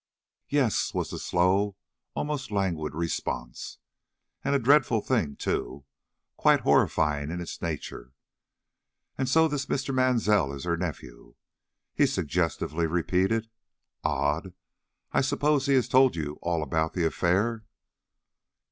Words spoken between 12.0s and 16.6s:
suggestively repeated. "Odd! I suppose he has told you